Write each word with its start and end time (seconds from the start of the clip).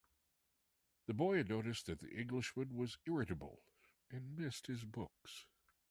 The 1.05 1.13
boy 1.13 1.37
had 1.37 1.49
noticed 1.49 1.85
that 1.85 1.99
the 1.99 2.09
Englishman 2.09 2.75
was 2.75 2.97
irritable, 3.05 3.61
and 4.09 4.35
missed 4.35 4.65
his 4.65 4.83
books. 4.83 5.45